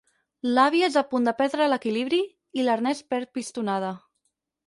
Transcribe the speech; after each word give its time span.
L'àvia 0.53 0.87
és 0.91 0.95
a 1.01 1.03
punt 1.09 1.27
de 1.29 1.33
perdre 1.41 1.67
l'equilibri 1.73 2.21
i 2.61 2.65
l'Ernest 2.67 3.05
perd 3.15 3.33
pistonada. 3.39 3.93